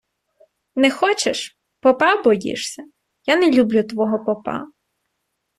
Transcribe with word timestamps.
Не 0.75 0.89
хочеш? 0.91 1.57
Попа 1.79 2.21
боїшся? 2.23 2.83
Я 3.25 3.35
не 3.35 3.51
люблю 3.53 3.83
твого 3.83 4.25
попа. 4.25 4.63